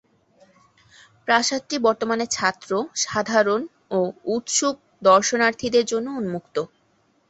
প্রাসাদটি 1.27 1.75
বর্তমানে 1.79 2.25
ছাত্র, 2.31 2.71
সাধারণ 3.03 3.61
ও 3.89 3.99
উৎসুক 4.35 4.75
দর্শনার্থীদের 5.03 5.85
জন্য 5.91 6.07
উন্মুক্ত। 6.19 6.55